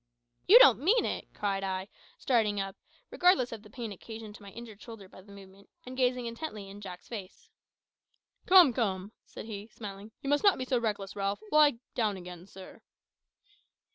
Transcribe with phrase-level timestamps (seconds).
[0.47, 2.75] "You don't mean it!" cried I, starting up,
[3.11, 6.67] regardless of the pain occasioned to my injured shoulder by the movement, and gazing intently
[6.71, 7.49] in Jack's face.
[8.47, 11.43] "Come, come," said he, smiling; "you must not be so reckless, Ralph.
[11.51, 12.81] Lie down again, sir."